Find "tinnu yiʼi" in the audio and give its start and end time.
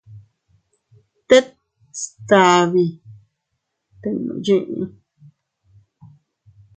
4.01-4.83